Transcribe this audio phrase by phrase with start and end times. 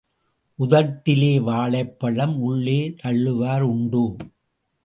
[0.59, 4.15] உதட்டிலே வாழைப்பழம் உள்ளே தள்ளுவார் உண்டோ?